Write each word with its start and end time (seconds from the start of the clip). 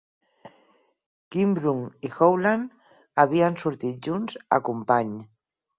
Kimbrough 1.35 2.09
i 2.09 2.11
Howland 2.15 2.91
havien 3.25 3.63
sortit 3.65 4.11
junts 4.11 4.45
a 4.59 4.63
'Company'. 4.67 5.19